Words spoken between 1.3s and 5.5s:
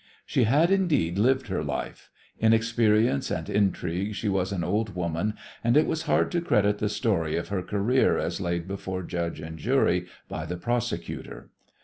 her life. In experience and intrigue she was an old woman,